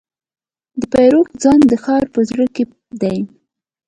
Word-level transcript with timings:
د 0.79 0.81
پیرود 0.93 1.27
ځای 1.43 1.59
د 1.71 1.73
ښار 1.83 2.03
په 2.13 2.19
زړه 2.29 2.45
کې 2.55 2.63
دی. 3.01 3.17